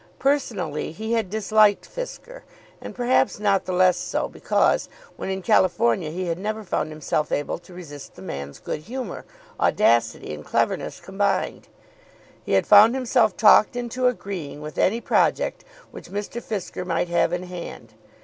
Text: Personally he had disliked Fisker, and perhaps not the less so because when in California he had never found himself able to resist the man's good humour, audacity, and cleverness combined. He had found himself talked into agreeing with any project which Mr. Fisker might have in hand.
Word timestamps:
Personally 0.17 0.91
he 0.93 1.13
had 1.13 1.29
disliked 1.29 1.87
Fisker, 1.87 2.41
and 2.81 2.95
perhaps 2.95 3.39
not 3.39 3.65
the 3.65 3.71
less 3.71 3.97
so 3.97 4.27
because 4.27 4.89
when 5.15 5.29
in 5.29 5.43
California 5.43 6.09
he 6.09 6.25
had 6.25 6.39
never 6.39 6.63
found 6.63 6.89
himself 6.89 7.31
able 7.31 7.59
to 7.59 7.71
resist 7.71 8.15
the 8.15 8.23
man's 8.23 8.57
good 8.57 8.79
humour, 8.79 9.25
audacity, 9.59 10.33
and 10.33 10.43
cleverness 10.43 10.99
combined. 10.99 11.67
He 12.43 12.53
had 12.53 12.65
found 12.65 12.95
himself 12.95 13.37
talked 13.37 13.75
into 13.75 14.07
agreeing 14.07 14.59
with 14.59 14.79
any 14.79 15.01
project 15.01 15.63
which 15.91 16.09
Mr. 16.09 16.41
Fisker 16.41 16.83
might 16.83 17.07
have 17.09 17.31
in 17.31 17.43
hand. 17.43 17.93